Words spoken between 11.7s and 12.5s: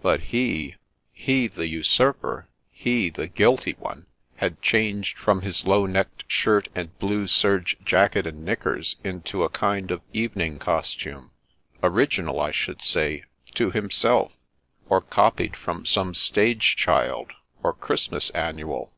original, I